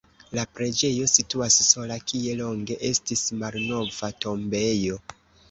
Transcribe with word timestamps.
La 0.37 0.43
preĝejo 0.59 1.09
situas 1.11 1.57
sola, 1.65 1.97
kie 2.13 2.33
longe 2.41 2.79
estis 2.91 3.27
malnova 3.45 4.11
tombejo. 4.27 5.01